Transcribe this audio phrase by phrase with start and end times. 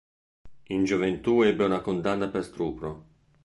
[0.69, 2.91] In gioventù ebbe una condanna per stupro.